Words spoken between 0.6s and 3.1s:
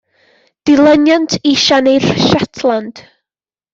Dilyniant i Siani'r Shetland.